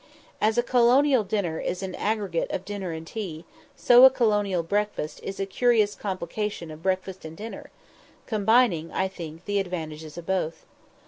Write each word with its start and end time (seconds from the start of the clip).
As 0.41 0.57
a 0.57 0.63
colonial 0.63 1.23
dinner 1.23 1.59
is 1.59 1.83
an 1.83 1.93
aggregate 1.93 2.49
of 2.49 2.65
dinner 2.65 2.91
and 2.91 3.05
tea, 3.05 3.45
so 3.75 4.03
a 4.03 4.09
colonial 4.09 4.63
breakfast 4.63 5.19
is 5.21 5.39
a 5.39 5.45
curious 5.45 5.93
complication 5.93 6.71
of 6.71 6.81
breakfast 6.81 7.23
and 7.23 7.37
dinner, 7.37 7.69
combining, 8.25 8.91
I 8.91 9.07
think, 9.07 9.45
the 9.45 9.59
advantages 9.59 10.17
of 10.17 10.25
both. 10.25 10.65